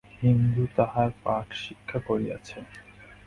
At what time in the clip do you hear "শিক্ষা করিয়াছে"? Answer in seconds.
1.63-2.57